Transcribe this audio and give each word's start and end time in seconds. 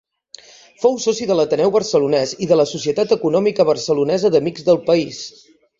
Fou 0.85 0.95
soci 1.03 1.27
de 1.33 1.37
l'Ateneu 1.39 1.73
Barcelonès 1.77 2.35
i 2.47 2.49
de 2.53 2.59
la 2.61 2.67
Societat 2.73 3.17
Econòmica 3.19 3.69
Barcelonesa 3.73 4.35
d'Amics 4.37 4.71
del 4.73 4.87
País. 4.91 5.27